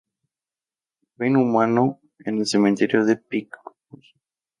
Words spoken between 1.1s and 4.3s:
Fue inhumado en el cementerio de Picpus.